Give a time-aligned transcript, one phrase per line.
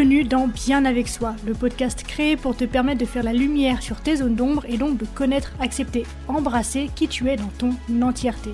[0.00, 3.82] Bienvenue dans Bien avec soi, le podcast créé pour te permettre de faire la lumière
[3.82, 7.74] sur tes zones d'ombre et donc de connaître, accepter, embrasser qui tu es dans ton
[8.00, 8.48] entièreté.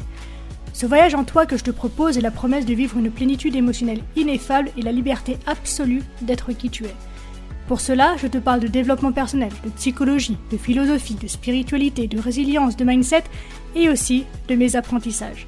[0.72, 3.54] Ce voyage en toi que je te propose est la promesse de vivre une plénitude
[3.54, 6.96] émotionnelle ineffable et la liberté absolue d'être qui tu es.
[7.68, 12.18] Pour cela, je te parle de développement personnel, de psychologie, de philosophie, de spiritualité, de
[12.18, 13.22] résilience, de mindset
[13.76, 15.46] et aussi de mes apprentissages.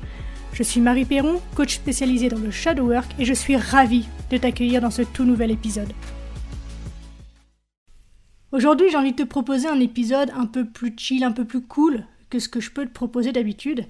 [0.52, 4.36] Je suis Marie Perron, coach spécialisée dans le shadow work et je suis ravie de
[4.36, 5.92] t'accueillir dans ce tout nouvel épisode.
[8.50, 11.60] Aujourd'hui, j'ai envie de te proposer un épisode un peu plus chill, un peu plus
[11.60, 13.86] cool que ce que je peux te proposer d'habitude.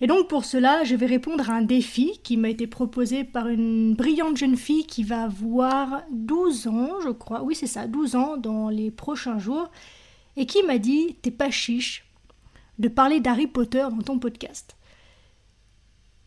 [0.00, 3.48] Et donc pour cela, je vais répondre à un défi qui m'a été proposé par
[3.48, 7.42] une brillante jeune fille qui va avoir 12 ans, je crois.
[7.42, 9.70] Oui, c'est ça, 12 ans dans les prochains jours.
[10.36, 12.04] Et qui m'a dit T'es pas chiche
[12.78, 14.75] de parler d'Harry Potter dans ton podcast.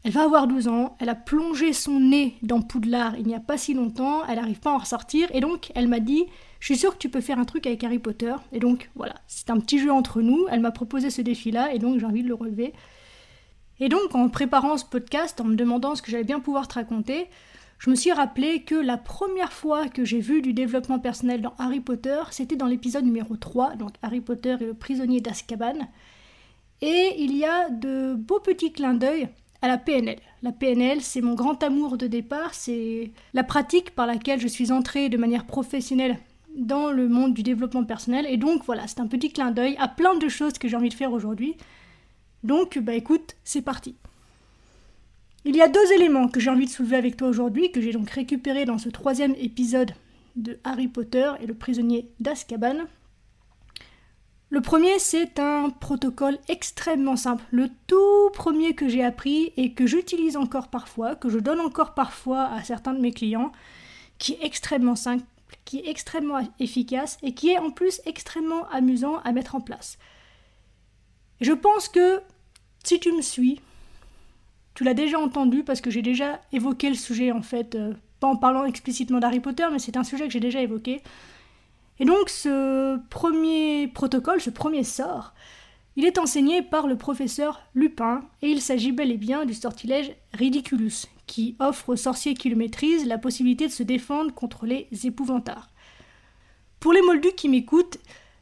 [0.04, 3.42] Elle va avoir 12 ans, elle a plongé son nez dans Poudlard il n'y a
[3.42, 6.26] pas si longtemps, elle n'arrive pas à en ressortir, et donc elle m'a dit
[6.62, 8.34] Je suis sûre que tu peux faire un truc avec Harry Potter.
[8.54, 11.80] Et donc voilà, c'est un petit jeu entre nous, elle m'a proposé ce défi-là, et
[11.80, 12.74] donc j'ai envie de le relever.
[13.82, 16.76] Et donc, en préparant ce podcast, en me demandant ce que j'allais bien pouvoir te
[16.76, 17.28] raconter,
[17.78, 21.54] je me suis rappelé que la première fois que j'ai vu du développement personnel dans
[21.58, 25.88] Harry Potter, c'était dans l'épisode numéro 3, donc Harry Potter et le prisonnier d'Azkaban.
[26.82, 29.30] Et il y a de beaux petits clins d'œil
[29.62, 30.20] à la PNL.
[30.42, 34.72] La PNL, c'est mon grand amour de départ, c'est la pratique par laquelle je suis
[34.72, 36.18] entrée de manière professionnelle
[36.56, 38.26] dans le monde du développement personnel.
[38.28, 40.90] Et donc voilà, c'est un petit clin d'œil à plein de choses que j'ai envie
[40.90, 41.56] de faire aujourd'hui.
[42.44, 43.96] Donc, bah écoute, c'est parti.
[45.46, 47.92] Il y a deux éléments que j'ai envie de soulever avec toi aujourd'hui, que j'ai
[47.92, 49.92] donc récupérés dans ce troisième épisode
[50.36, 52.86] de Harry Potter et le prisonnier d'Azkaban.
[54.52, 59.86] Le premier, c'est un protocole extrêmement simple, le tout premier que j'ai appris et que
[59.86, 63.52] j'utilise encore parfois, que je donne encore parfois à certains de mes clients,
[64.18, 65.24] qui est extrêmement simple,
[65.66, 70.00] qui est extrêmement efficace et qui est en plus extrêmement amusant à mettre en place.
[71.42, 72.20] Je pense que
[72.84, 73.62] si tu me suis,
[74.74, 78.28] tu l'as déjà entendu parce que j'ai déjà évoqué le sujet en fait, euh, pas
[78.28, 81.04] en parlant explicitement d'Harry Potter, mais c'est un sujet que j'ai déjà évoqué.
[82.00, 85.34] Et donc ce premier protocole, ce premier sort,
[85.96, 90.16] il est enseigné par le professeur Lupin, et il s'agit bel et bien du sortilège
[90.34, 94.88] Ridiculus, qui offre aux sorciers qui le maîtrisent la possibilité de se défendre contre les
[95.04, 95.70] épouvantards.
[96.80, 97.98] Pour les moldus qui m'écoutent,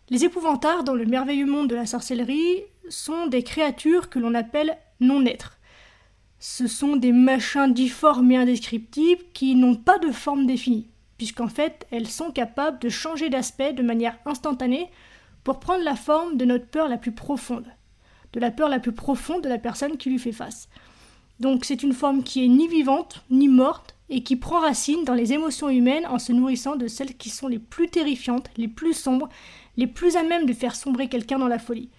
[0.10, 4.78] les épouvantards dans le merveilleux monde de la sorcellerie sont des créatures que l'on appelle
[5.00, 5.58] non-êtres.
[6.40, 11.88] Ce sont des machins difformes et indescriptibles qui n'ont pas de forme définie, puisqu'en fait
[11.92, 14.90] elles sont capables de changer d'aspect de manière instantanée
[15.44, 17.68] pour prendre la forme de notre peur la plus profonde,
[18.34, 20.70] de la peur la plus profonde de la personne qui lui fait face.
[21.40, 25.14] Donc c'est une forme qui est ni vivante ni morte et qui prend racine dans
[25.14, 28.94] les émotions humaines en se nourrissant de celles qui sont les plus terrifiantes, les plus
[28.94, 29.30] sombres,
[29.76, 31.90] les plus à même de faire sombrer quelqu'un dans la folie.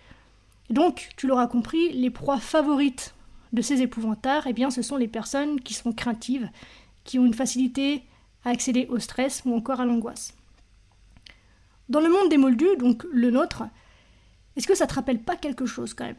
[0.71, 3.15] Donc, tu l'auras compris, les proies favorites
[3.53, 6.51] de ces épouvantards, eh bien, ce sont les personnes qui sont craintives,
[7.05, 8.03] qui ont une facilité
[8.45, 10.35] à accéder au stress ou encore à l'angoisse.
[11.89, 13.65] Dans le monde des moldus, donc le nôtre,
[14.57, 16.17] est-ce que ça te rappelle pas quelque chose quand même?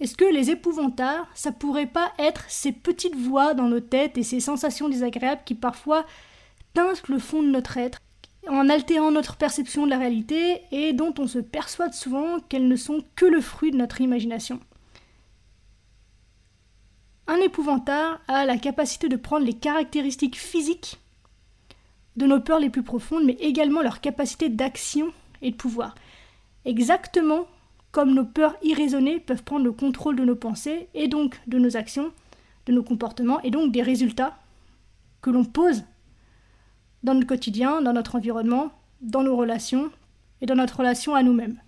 [0.00, 4.22] Est-ce que les épouvantards, ça pourrait pas être ces petites voix dans nos têtes et
[4.22, 6.06] ces sensations désagréables qui parfois
[6.72, 7.98] teintent le fond de notre être
[8.48, 12.76] en altérant notre perception de la réalité et dont on se persuade souvent qu'elles ne
[12.76, 14.60] sont que le fruit de notre imagination?
[17.26, 20.98] Un épouvantard a la capacité de prendre les caractéristiques physiques
[22.16, 25.12] de nos peurs les plus profondes, mais également leur capacité d'action
[25.42, 25.94] et de pouvoir.
[26.64, 27.46] Exactement
[27.92, 31.76] comme nos peurs irraisonnées peuvent prendre le contrôle de nos pensées et donc de nos
[31.76, 32.12] actions,
[32.66, 34.38] de nos comportements et donc des résultats
[35.22, 35.84] que l'on pose
[37.02, 38.70] dans notre quotidien, dans notre environnement,
[39.00, 39.90] dans nos relations
[40.40, 41.58] et dans notre relation à nous-mêmes.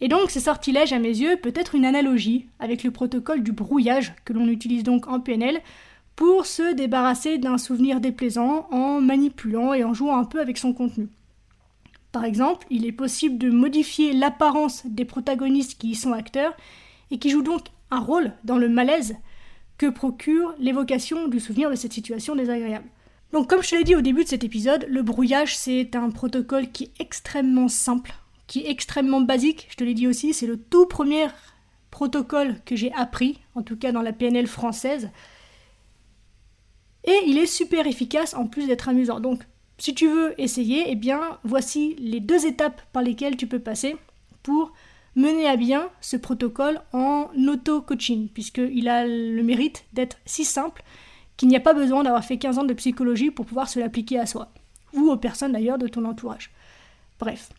[0.00, 3.52] Et donc ce sortilège, à mes yeux, peut être une analogie avec le protocole du
[3.52, 5.60] brouillage que l'on utilise donc en PNL
[6.16, 10.72] pour se débarrasser d'un souvenir déplaisant en manipulant et en jouant un peu avec son
[10.72, 11.08] contenu.
[12.10, 16.56] Par exemple, il est possible de modifier l'apparence des protagonistes qui y sont acteurs
[17.10, 19.16] et qui jouent donc un rôle dans le malaise
[19.76, 22.88] que procure l'évocation du souvenir de cette situation désagréable.
[23.32, 26.08] Donc comme je te l'ai dit au début de cet épisode, le brouillage c'est un
[26.10, 28.14] protocole qui est extrêmement simple,
[28.46, 31.26] qui est extrêmement basique, je te l'ai dit aussi, c'est le tout premier
[31.90, 35.10] protocole que j'ai appris, en tout cas dans la PNL française.
[37.06, 39.20] Et il est super efficace en plus d'être amusant.
[39.20, 39.42] Donc
[39.78, 43.96] si tu veux essayer, eh bien voici les deux étapes par lesquelles tu peux passer
[44.42, 44.72] pour
[45.14, 50.82] mener à bien ce protocole en auto-coaching, puisqu'il a le mérite d'être si simple
[51.36, 54.18] qu'il n'y a pas besoin d'avoir fait 15 ans de psychologie pour pouvoir se l'appliquer
[54.18, 54.50] à soi.
[54.92, 56.50] ou aux personnes d'ailleurs de ton entourage.
[57.18, 57.50] Bref.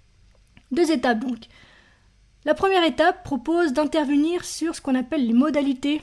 [0.71, 1.45] Deux étapes donc.
[2.45, 6.01] La première étape propose d'intervenir sur ce qu'on appelle les modalités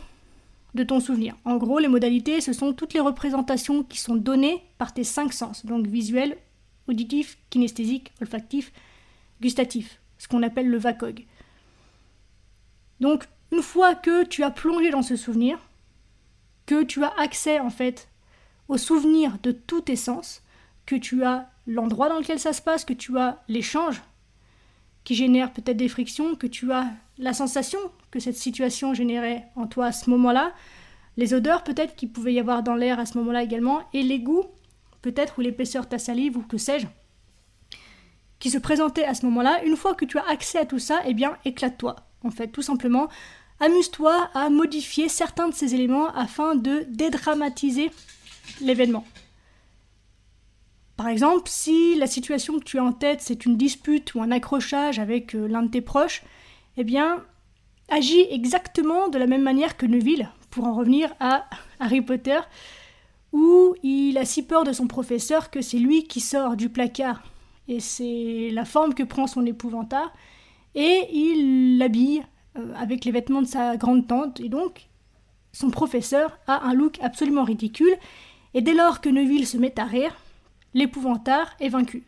[0.74, 1.36] de ton souvenir.
[1.44, 5.32] En gros, les modalités, ce sont toutes les représentations qui sont données par tes cinq
[5.32, 6.36] sens, donc visuel,
[6.88, 8.72] auditif, kinesthésique, olfactif,
[9.40, 11.26] gustatif, ce qu'on appelle le VACOG.
[13.00, 15.58] Donc, une fois que tu as plongé dans ce souvenir,
[16.66, 18.08] que tu as accès en fait
[18.68, 20.42] au souvenir de tous tes sens,
[20.86, 24.02] que tu as l'endroit dans lequel ça se passe, que tu as l'échange
[25.04, 26.86] qui génère peut-être des frictions, que tu as
[27.18, 27.78] la sensation
[28.10, 30.52] que cette situation générait en toi à ce moment-là,
[31.16, 34.18] les odeurs peut-être qu'il pouvait y avoir dans l'air à ce moment-là également, et les
[34.18, 34.46] goûts
[35.02, 36.86] peut-être ou l'épaisseur de ta salive ou que sais-je,
[38.38, 39.62] qui se présentaient à ce moment-là.
[39.64, 41.96] Une fois que tu as accès à tout ça, eh bien éclate-toi.
[42.22, 43.08] En fait, tout simplement,
[43.60, 47.90] amuse-toi à modifier certains de ces éléments afin de dédramatiser
[48.60, 49.04] l'événement.
[50.96, 54.30] Par exemple, si la situation que tu as en tête, c'est une dispute ou un
[54.30, 56.22] accrochage avec euh, l'un de tes proches,
[56.76, 57.24] eh bien,
[57.88, 61.46] agis exactement de la même manière que Neville, pour en revenir à
[61.80, 62.38] Harry Potter,
[63.32, 67.24] où il a si peur de son professeur que c'est lui qui sort du placard,
[67.66, 70.12] et c'est la forme que prend son épouvantard,
[70.76, 72.24] et il l'habille
[72.56, 74.86] euh, avec les vêtements de sa grande tante, et donc
[75.52, 77.96] son professeur a un look absolument ridicule,
[78.54, 80.14] et dès lors que Neville se met à rire,
[80.74, 82.04] l'épouvantard est vaincu.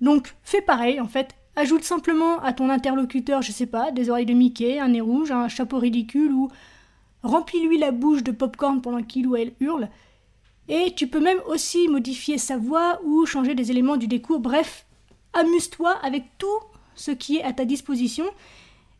[0.00, 4.26] Donc fais pareil en fait, ajoute simplement à ton interlocuteur, je sais pas, des oreilles
[4.26, 6.48] de Mickey, un nez rouge, un chapeau ridicule ou
[7.22, 9.88] remplis-lui la bouche de popcorn pendant qu'il ou elle hurle.
[10.68, 14.40] Et tu peux même aussi modifier sa voix ou changer des éléments du décours.
[14.40, 14.86] Bref,
[15.32, 16.58] amuse-toi avec tout
[16.94, 18.24] ce qui est à ta disposition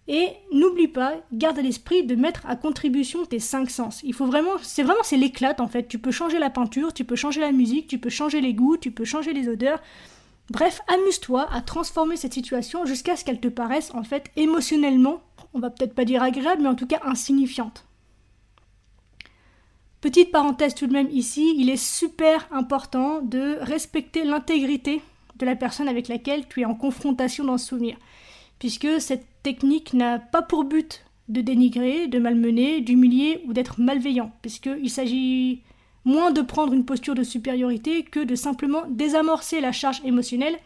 [0.08, 4.00] et n'oublie pas, garde à l'esprit de mettre à contribution tes cinq sens.
[4.05, 5.88] Il faut vraiment, c'est vraiment c'est l'éclate en fait.
[5.88, 8.76] Tu peux changer la peinture, tu peux changer la musique, tu peux changer les goûts,
[8.76, 9.81] tu peux changer les odeurs.
[10.50, 15.23] Bref, amuse-toi à transformer cette situation jusqu'à ce qu'elle te paraisse en fait émotionnellement,
[15.55, 17.85] on va peut-être pas dire agréable, mais en tout cas insignifiante.
[20.00, 25.03] Petite parenthèse tout de même ici, il est super important de respecter l'intégrité
[25.37, 27.97] de la personne avec laquelle tu es en confrontation dans ce souvenir
[28.58, 34.32] puisque cette technique n'a pas pour but de dénigrer, de malmener, d'humilier ou d'être malveillant,
[34.43, 35.62] puisqu'il s'agit
[36.05, 40.56] moins de prendre une posture de supériorité que de simplement désamorcer la charge émotionnelle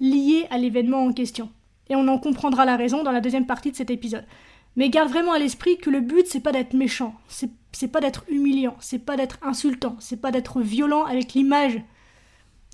[0.00, 1.50] liée à l'événement en question.
[1.88, 4.26] Et on en comprendra la raison dans la deuxième partie de cet épisode.
[4.74, 8.24] Mais garde vraiment à l'esprit que le but c'est pas d'être méchant, c'est pas d'être
[8.28, 11.80] humiliant, c'est pas d'être insultant, c'est pas d'être violent avec l'image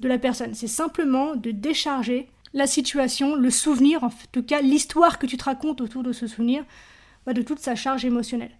[0.01, 5.19] de la personne, c'est simplement de décharger la situation, le souvenir, en tout cas l'histoire
[5.19, 6.65] que tu te racontes autour de ce souvenir,
[7.35, 8.53] de toute sa charge émotionnelle.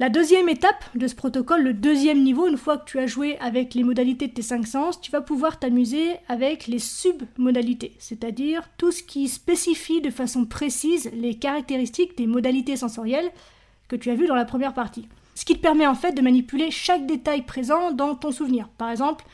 [0.00, 3.38] La deuxième étape de ce protocole, le deuxième niveau, une fois que tu as joué
[3.38, 8.68] avec les modalités de tes cinq sens, tu vas pouvoir t'amuser avec les submodalités, c'est-à-dire
[8.76, 13.30] tout ce qui spécifie de façon précise les caractéristiques des modalités sensorielles
[13.86, 15.06] que tu as vues dans la première partie.
[15.36, 18.68] Ce qui te permet en fait de manipuler chaque détail présent dans ton souvenir.
[18.76, 19.24] Par exemple,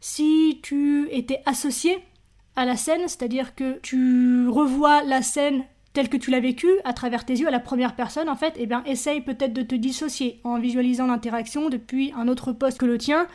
[0.00, 1.98] si tu étais associé
[2.56, 6.92] à la scène, c'est-à-dire que tu revois la scène telle que tu l'as vécue à
[6.92, 9.76] travers tes yeux à la première personne, en fait, eh bien, essaye peut-être de te
[9.76, 13.28] dissocier en visualisant l'interaction depuis un autre poste que le tien,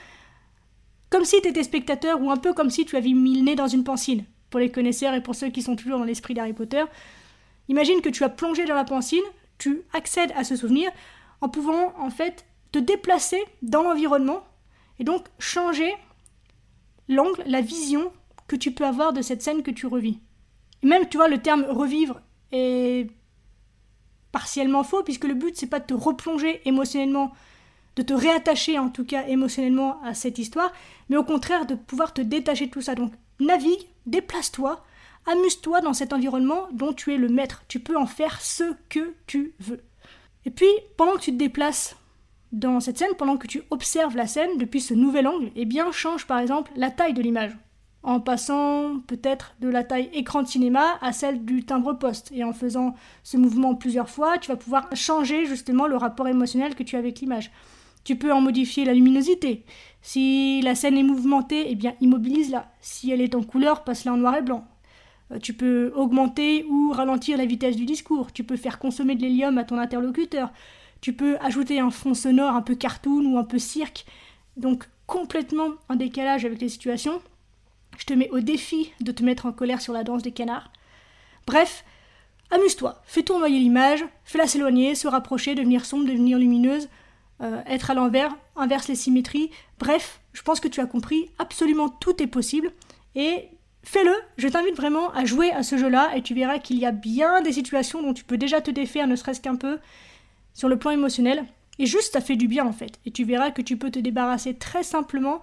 [1.10, 3.56] comme si tu étais spectateur ou un peu comme si tu avais mis le nez
[3.56, 4.26] dans une pancine.
[4.50, 6.84] Pour les connaisseurs et pour ceux qui sont toujours dans l'esprit d'Harry Potter,
[7.70, 9.24] imagine que tu as plongé dans la pancine,
[9.58, 10.92] tu accèdes à ce souvenir
[11.40, 14.44] en pouvant en fait te déplacer dans l'environnement
[15.00, 15.94] et donc changer
[17.08, 18.12] l'angle, la vision
[18.50, 20.20] que tu peux avoir de cette scène que tu revis.
[20.84, 23.08] même, tu vois, le terme revivre est
[24.32, 27.32] partiellement faux, puisque le but, c'est pas de te replonger émotionnellement,
[27.96, 30.72] de te réattacher en tout cas émotionnellement à cette histoire,
[31.10, 32.96] mais au contraire de pouvoir te détacher de tout ça.
[32.96, 34.84] Donc, navigue, déplace-toi,
[35.26, 37.64] amuse-toi dans cet environnement dont tu es le maître.
[37.68, 39.84] Tu peux en faire ce que tu veux.
[40.46, 41.96] Et puis, pendant que tu te déplaces
[42.52, 45.92] dans cette scène, pendant que tu observes la scène depuis ce nouvel angle, eh bien,
[45.92, 47.56] change par exemple la taille de l'image
[48.04, 52.32] en passant peut-être de la taille écran de cinéma à celle du timbre-poste.
[52.34, 56.76] Et en faisant ce mouvement plusieurs fois, tu vas pouvoir changer justement le rapport émotionnel
[56.76, 57.52] que tu as avec l'image.
[58.04, 59.66] Tu peux en modifier la luminosité.
[60.02, 62.72] Si la scène est mouvementée, eh bien immobilise-la.
[62.80, 64.66] Si elle est en couleur, passe-la en noir et blanc.
[65.32, 68.32] Euh, tu peux augmenter ou ralentir la vitesse du discours.
[68.32, 70.52] Tu peux faire consommer de l'hélium à ton interlocuteur.
[71.02, 74.06] Tu peux ajouter un fond sonore un peu cartoon ou un peu cirque.
[74.56, 77.22] Donc complètement en décalage avec les situations
[78.00, 80.72] je te mets au défi de te mettre en colère sur la danse des canards.
[81.46, 81.86] Bref,
[82.50, 86.90] amuse-toi, fais tournoyer l'image, fais-la s'éloigner, se rapprocher, devenir sombre, devenir lumineuse.
[87.42, 89.50] euh, être à l'envers, inverse les symétries.
[89.80, 92.72] Bref, je pense que tu as compris, absolument tout est possible.
[93.16, 93.48] Et
[93.84, 96.92] fais-le, je t'invite vraiment à jouer à ce jeu-là et tu verras qu'il y a
[96.92, 99.80] bien des situations dont tu peux déjà te défaire, ne serait-ce qu'un peu,
[100.54, 101.46] sur le plan émotionnel.
[101.78, 103.00] Et juste, ça fait du bien en fait.
[103.06, 105.42] Et tu verras que tu peux te débarrasser très simplement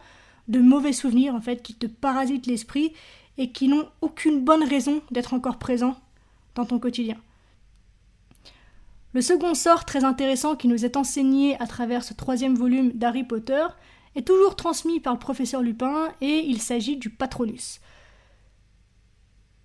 [0.49, 2.93] de mauvais souvenirs en fait qui te parasitent l'esprit
[3.39, 5.97] et qui n'ont aucune bonne raison d'être encore présents
[6.55, 7.17] dans ton quotidien.
[9.13, 13.25] Le second sort très intéressant qui nous est enseigné à travers ce troisième volume d'Harry
[13.25, 13.65] Potter
[14.15, 17.81] est toujours transmis par le professeur Lupin et il s'agit du Patronus.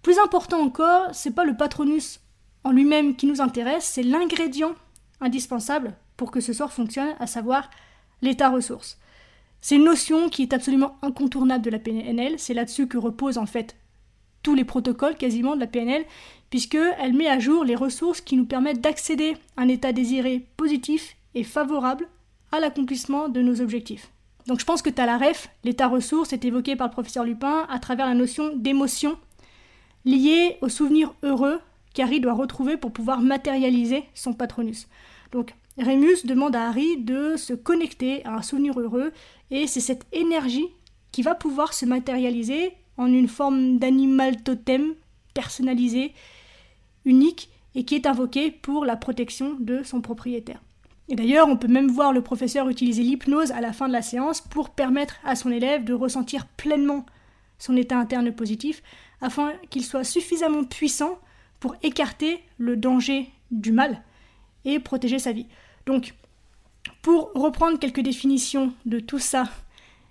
[0.02, 2.20] Plus important encore, c'est pas le Patronus
[2.64, 4.76] en lui-même qui nous intéresse, c'est l'ingrédient
[5.20, 7.70] indispensable pour que ce sort fonctionne, à savoir
[8.22, 9.00] l'état ressource.
[9.62, 13.46] C'est une notion qui est absolument incontournable de la PNL, c'est là-dessus que reposent en
[13.46, 13.76] fait
[14.42, 16.04] tous les protocoles quasiment de la PNL,
[16.50, 21.16] puisqu'elle met à jour les ressources qui nous permettent d'accéder à un état désiré positif
[21.36, 22.08] et favorable
[22.52, 24.12] à l'accomplissement de nos objectifs.
[24.48, 27.24] Donc je pense que tu as la ref, l'état ressource est évoqué par le professeur
[27.24, 29.18] Lupin à travers la notion d'émotion
[30.06, 31.60] liée au souvenir heureux
[31.94, 34.88] qu'Harry doit retrouver pour pouvoir matérialiser son patronus.
[35.82, 39.12] Rémus demande à Harry de se connecter à un souvenir heureux
[39.50, 40.68] et c'est cette énergie
[41.12, 44.94] qui va pouvoir se matérialiser en une forme d'animal totem
[45.34, 46.14] personnalisé,
[47.06, 50.62] unique et qui est invoqué pour la protection de son propriétaire.
[51.10, 54.02] Et d'ailleurs, on peut même voir le professeur utiliser l'hypnose à la fin de la
[54.02, 57.06] séance pour permettre à son élève de ressentir pleinement
[57.58, 58.84] son état interne positif
[59.20, 61.18] afin qu'il soit suffisamment puissant
[61.60, 64.04] pour écarter le danger du mal
[64.64, 65.48] et protéger sa vie.
[65.86, 66.14] Donc,
[67.02, 69.46] pour reprendre quelques définitions de tout ça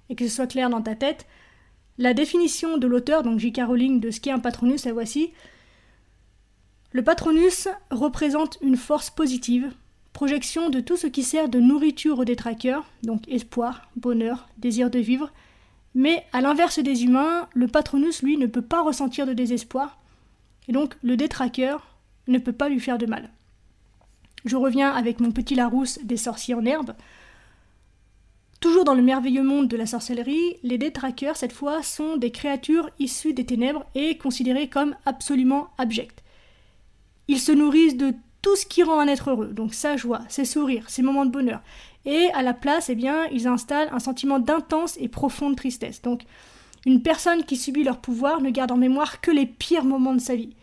[0.08, 1.26] et que ce soit clair dans ta tête,
[1.98, 3.60] la définition de l'auteur, donc J.K.
[3.66, 5.32] Rowling, de ce qu'est un patronus, la voici.
[6.92, 9.70] Le patronus représente une force positive,
[10.12, 14.98] projection de tout ce qui sert de nourriture aux détraqueurs, donc espoir, bonheur, désir de
[14.98, 15.30] vivre.
[15.94, 19.98] Mais à l'inverse des humains, le patronus, lui, ne peut pas ressentir de désespoir,
[20.68, 21.86] et donc le détraqueur
[22.28, 23.30] ne peut pas lui faire de mal.
[24.44, 26.94] Je reviens avec mon petit Larousse des sorciers en herbe.
[28.60, 32.90] Toujours dans le merveilleux monde de la sorcellerie, les détraqueurs, cette fois, sont des créatures
[32.98, 36.22] issues des ténèbres et considérées comme absolument abjectes.
[37.28, 40.44] Ils se nourrissent de tout ce qui rend un être heureux, donc sa joie, ses
[40.44, 41.62] sourires, ses moments de bonheur.
[42.04, 46.02] Et à la place, eh bien, ils installent un sentiment d'intense et profonde tristesse.
[46.02, 46.22] Donc,
[46.86, 50.20] une personne qui subit leur pouvoir ne garde en mémoire que les pires moments de
[50.20, 50.54] sa vie.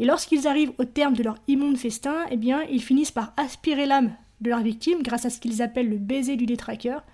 [0.00, 3.84] Et lorsqu'ils arrivent au terme de leur immonde festin, eh bien, ils finissent par aspirer
[3.84, 7.04] l'âme de leur victime grâce à ce qu'ils appellent le baiser du détraqueur.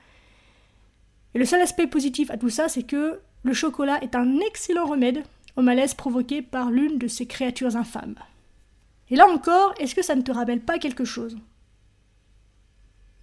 [1.35, 4.87] Et le seul aspect positif à tout ça, c'est que le chocolat est un excellent
[4.87, 5.25] remède
[5.57, 8.15] au malaise provoqué par l'une de ces créatures infâmes.
[9.11, 11.37] Et là encore, est-ce que ça ne te rappelle pas quelque chose?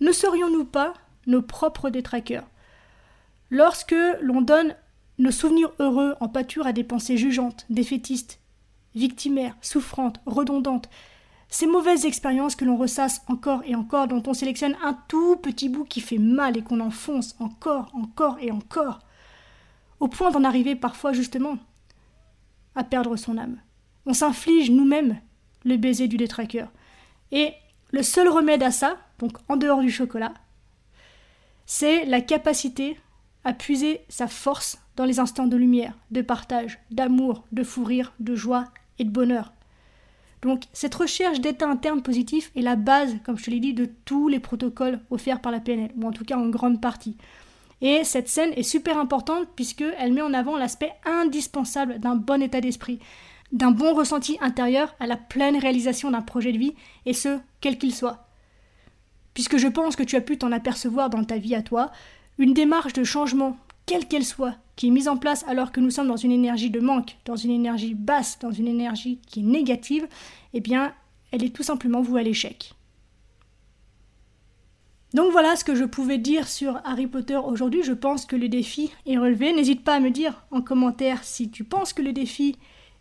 [0.01, 0.93] Ne serions-nous pas
[1.25, 2.49] nos propres détraqueurs?
[3.49, 4.75] Lorsque l'on donne
[5.19, 8.41] nos souvenirs heureux en pâture à des pensées jugeantes, défaitistes,
[8.95, 10.89] victimaires, souffrantes, redondantes,
[11.49, 15.69] ces mauvaises expériences que l'on ressasse encore et encore, dont on sélectionne un tout petit
[15.69, 18.99] bout qui fait mal et qu'on enfonce encore, encore et encore,
[19.99, 21.57] au point d'en arriver parfois justement
[22.75, 23.57] à perdre son âme.
[24.05, 25.19] On s'inflige nous-mêmes
[25.63, 26.69] le baiser du détraqueur.
[27.31, 27.53] Et
[27.91, 30.33] le seul remède à ça, donc en dehors du chocolat,
[31.65, 32.97] c'est la capacité
[33.43, 38.13] à puiser sa force dans les instants de lumière, de partage, d'amour, de fou rire,
[38.19, 38.65] de joie
[39.03, 39.53] de bonheur.
[40.41, 43.89] Donc cette recherche d'état interne positif est la base, comme je te l'ai dit, de
[44.05, 47.15] tous les protocoles offerts par la PNL, ou en tout cas en grande partie.
[47.81, 52.61] Et cette scène est super importante puisqu'elle met en avant l'aspect indispensable d'un bon état
[52.61, 52.99] d'esprit,
[53.51, 57.77] d'un bon ressenti intérieur à la pleine réalisation d'un projet de vie, et ce, quel
[57.77, 58.27] qu'il soit.
[59.33, 61.91] Puisque je pense que tu as pu t'en apercevoir dans ta vie à toi,
[62.37, 65.91] une démarche de changement, quelle qu'elle soit, qui est mise en place alors que nous
[65.91, 69.43] sommes dans une énergie de manque, dans une énergie basse, dans une énergie qui est
[69.43, 70.07] négative,
[70.53, 70.93] eh bien,
[71.31, 72.73] elle est tout simplement vouée à l'échec.
[75.13, 77.83] Donc voilà ce que je pouvais dire sur Harry Potter aujourd'hui.
[77.83, 79.53] Je pense que le défi est relevé.
[79.53, 82.55] N'hésite pas à me dire en commentaire si tu penses que le défi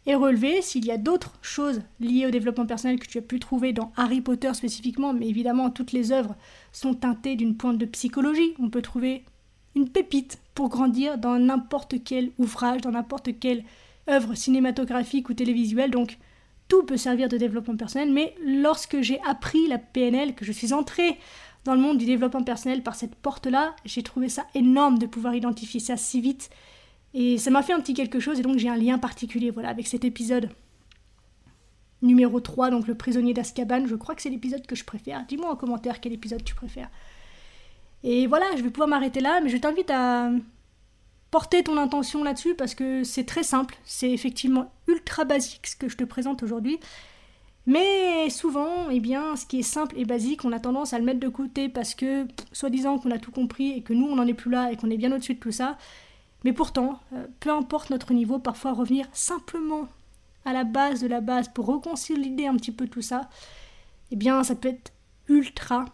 [0.04, 3.38] est relevé, s'il y a d'autres choses liées au développement personnel que tu as pu
[3.38, 6.34] trouver dans Harry Potter spécifiquement, mais évidemment toutes les œuvres
[6.72, 8.54] sont teintées d'une pointe de psychologie.
[8.58, 9.24] On peut trouver
[9.74, 13.64] une pépite pour grandir dans n'importe quel ouvrage, dans n'importe quelle
[14.08, 15.90] œuvre cinématographique ou télévisuelle.
[15.90, 16.18] Donc
[16.68, 20.72] tout peut servir de développement personnel, mais lorsque j'ai appris la PNL, que je suis
[20.72, 21.18] entrée
[21.64, 25.34] dans le monde du développement personnel par cette porte-là, j'ai trouvé ça énorme de pouvoir
[25.34, 26.50] identifier ça si vite.
[27.14, 29.68] Et ça m'a fait un petit quelque chose, et donc j'ai un lien particulier voilà,
[29.68, 30.50] avec cet épisode
[32.00, 33.86] numéro 3, donc le prisonnier d'Azkaban.
[33.86, 35.24] Je crois que c'est l'épisode que je préfère.
[35.26, 36.90] Dis-moi en commentaire quel épisode tu préfères.
[38.04, 40.30] Et voilà, je vais pouvoir m'arrêter là, mais je t'invite à
[41.30, 45.88] porter ton intention là-dessus parce que c'est très simple, c'est effectivement ultra basique ce que
[45.88, 46.78] je te présente aujourd'hui.
[47.66, 51.04] Mais souvent, eh bien, ce qui est simple et basique, on a tendance à le
[51.04, 54.26] mettre de côté parce que, soi-disant qu'on a tout compris et que nous, on n'en
[54.26, 55.78] est plus là et qu'on est bien au-dessus de tout ça.
[56.44, 59.87] Mais pourtant, euh, peu importe notre niveau, parfois revenir simplement
[60.44, 63.30] à la base de la base pour réconcilier un petit peu tout ça,
[64.11, 64.92] eh bien, ça peut être
[65.28, 65.85] ultra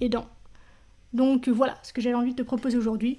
[0.00, 0.26] aidant.
[1.12, 3.18] Donc voilà ce que j'avais envie de te proposer aujourd'hui.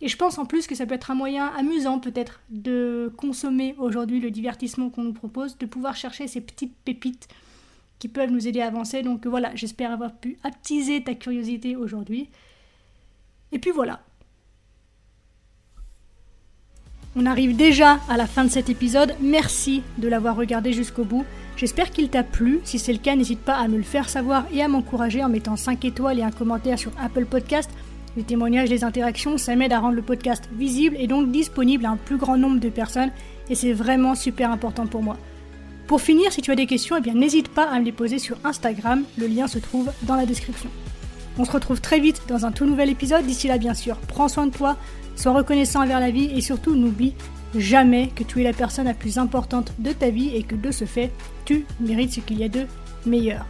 [0.00, 3.76] Et je pense en plus que ça peut être un moyen amusant peut-être de consommer
[3.78, 7.28] aujourd'hui le divertissement qu'on nous propose, de pouvoir chercher ces petites pépites
[8.00, 9.02] qui peuvent nous aider à avancer.
[9.02, 12.28] Donc voilà, j'espère avoir pu attiser ta curiosité aujourd'hui.
[13.52, 14.00] Et puis voilà.
[17.14, 19.14] On arrive déjà à la fin de cet épisode.
[19.20, 21.24] Merci de l'avoir regardé jusqu'au bout.
[21.56, 22.60] J'espère qu'il t'a plu.
[22.64, 25.28] Si c'est le cas, n'hésite pas à me le faire savoir et à m'encourager en
[25.28, 27.70] mettant 5 étoiles et un commentaire sur Apple Podcast.
[28.16, 31.90] Les témoignages, les interactions, ça m'aide à rendre le podcast visible et donc disponible à
[31.90, 33.10] un plus grand nombre de personnes
[33.48, 35.16] et c'est vraiment super important pour moi.
[35.86, 38.36] Pour finir, si tu as des questions, eh n'hésite pas à me les poser sur
[38.44, 40.70] Instagram, le lien se trouve dans la description.
[41.38, 43.24] On se retrouve très vite dans un tout nouvel épisode.
[43.24, 44.76] D'ici là, bien sûr, prends soin de toi,
[45.16, 47.14] sois reconnaissant envers la vie et surtout n'oublie
[47.54, 50.70] jamais que tu es la personne la plus importante de ta vie et que de
[50.70, 51.10] ce fait,
[51.44, 52.66] tu mérites ce qu'il y a de
[53.06, 53.46] meilleur.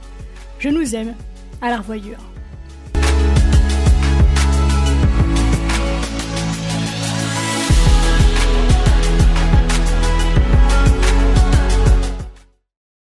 [0.59, 1.15] Je nous aime,
[1.61, 2.32] à la revoyure.